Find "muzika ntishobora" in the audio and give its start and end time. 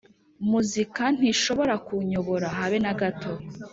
0.49-1.73